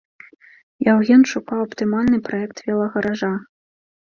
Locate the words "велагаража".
2.71-3.31